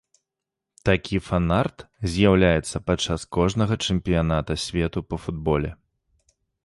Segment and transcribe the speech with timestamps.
[0.87, 5.71] Такі фан-арт з'яўляецца падчас кожнага чэмпіяната свету па футболе.